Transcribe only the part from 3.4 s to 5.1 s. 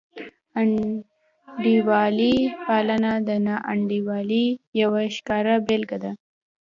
ناانډولۍ یوه